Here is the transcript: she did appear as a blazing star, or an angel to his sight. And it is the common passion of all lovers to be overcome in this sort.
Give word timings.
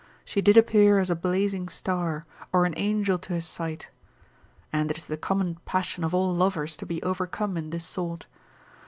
she 0.25 0.41
did 0.41 0.57
appear 0.57 0.97
as 0.97 1.11
a 1.11 1.15
blazing 1.15 1.69
star, 1.69 2.25
or 2.51 2.65
an 2.65 2.73
angel 2.75 3.19
to 3.19 3.33
his 3.33 3.45
sight. 3.45 3.89
And 4.73 4.89
it 4.89 4.97
is 4.97 5.05
the 5.05 5.15
common 5.15 5.59
passion 5.65 6.03
of 6.03 6.11
all 6.11 6.33
lovers 6.33 6.75
to 6.77 6.87
be 6.87 7.03
overcome 7.03 7.55
in 7.55 7.69
this 7.69 7.85
sort. 7.85 8.25